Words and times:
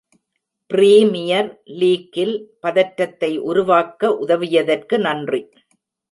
Premier 0.71 1.49
லீக்கில் 1.73 2.33
பதற்றத்தை 2.59 3.37
உருவாக்க 3.41 4.09
உதவியதற்கு 4.21 4.97
நன்றி! 4.99 5.41